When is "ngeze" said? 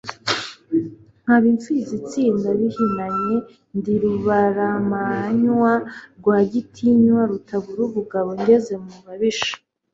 8.41-8.73